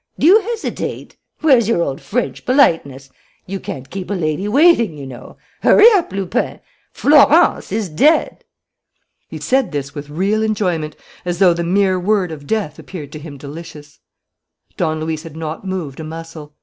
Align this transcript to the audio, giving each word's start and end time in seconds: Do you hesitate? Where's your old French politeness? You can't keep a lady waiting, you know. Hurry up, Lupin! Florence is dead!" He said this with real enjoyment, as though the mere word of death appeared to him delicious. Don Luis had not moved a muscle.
Do 0.17 0.25
you 0.25 0.39
hesitate? 0.41 1.15
Where's 1.41 1.67
your 1.69 1.83
old 1.83 2.01
French 2.01 2.43
politeness? 2.43 3.11
You 3.45 3.59
can't 3.59 3.91
keep 3.91 4.09
a 4.09 4.15
lady 4.15 4.47
waiting, 4.47 4.97
you 4.97 5.05
know. 5.05 5.37
Hurry 5.61 5.85
up, 5.93 6.11
Lupin! 6.11 6.59
Florence 6.91 7.71
is 7.71 7.87
dead!" 7.87 8.43
He 9.27 9.37
said 9.37 9.71
this 9.71 9.93
with 9.93 10.09
real 10.09 10.41
enjoyment, 10.41 10.95
as 11.23 11.37
though 11.37 11.53
the 11.53 11.63
mere 11.63 11.99
word 11.99 12.31
of 12.31 12.47
death 12.47 12.79
appeared 12.79 13.11
to 13.11 13.19
him 13.19 13.37
delicious. 13.37 13.99
Don 14.75 14.99
Luis 15.01 15.21
had 15.21 15.37
not 15.37 15.67
moved 15.67 15.99
a 15.99 16.03
muscle. 16.03 16.55